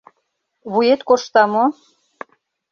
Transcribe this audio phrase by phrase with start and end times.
[0.73, 1.65] Вует коршта мо?